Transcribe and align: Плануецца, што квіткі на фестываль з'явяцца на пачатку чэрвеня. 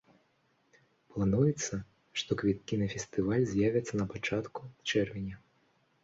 Плануецца, 1.17 1.75
што 2.21 2.37
квіткі 2.41 2.79
на 2.83 2.87
фестываль 2.93 3.45
з'явяцца 3.51 3.93
на 4.01 4.07
пачатку 4.15 4.63
чэрвеня. 4.89 5.35